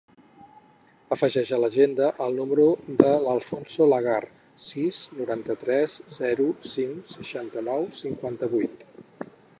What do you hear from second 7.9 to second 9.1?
cinquanta-vuit.